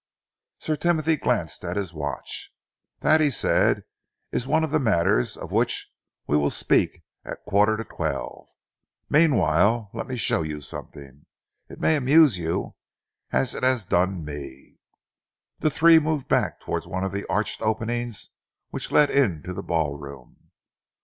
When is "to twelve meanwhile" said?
7.77-9.91